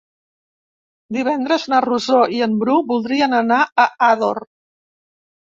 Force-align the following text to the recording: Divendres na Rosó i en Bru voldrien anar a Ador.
Divendres 1.17 1.67
na 1.73 1.81
Rosó 1.85 2.21
i 2.37 2.41
en 2.47 2.57
Bru 2.63 2.79
voldrien 2.93 3.39
anar 3.43 3.61
a 3.85 3.89
Ador. 4.09 4.45